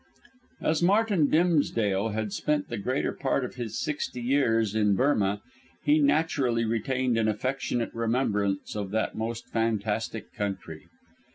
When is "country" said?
10.33-10.87